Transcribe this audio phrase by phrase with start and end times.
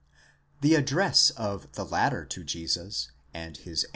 [0.61, 3.85] The address of the latter to Jesus and his.